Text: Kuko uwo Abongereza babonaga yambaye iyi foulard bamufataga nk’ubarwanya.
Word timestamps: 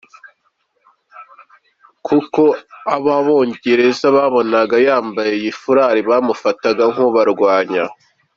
Kuko 2.05 2.41
uwo 2.95 3.11
Abongereza 3.19 4.05
babonaga 4.15 4.75
yambaye 4.87 5.31
iyi 5.39 5.51
foulard 5.59 6.03
bamufataga 6.11 6.83
nk’ubarwanya. 6.93 7.83